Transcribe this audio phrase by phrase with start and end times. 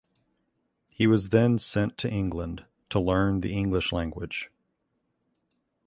[0.89, 4.49] He was then sent to England to learn the English language.